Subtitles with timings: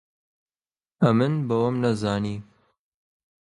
[1.03, 2.37] ئەمن بە وەم نەزانی